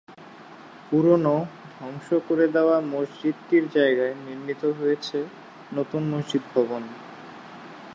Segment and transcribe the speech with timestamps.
[0.87, 1.35] পুরোনো,
[1.75, 5.17] ধ্বংস করে দেয়া মসজিদটির জায়গায় নির্মিত হয়েছে
[5.71, 6.83] নতুন মসজিদ ভবন।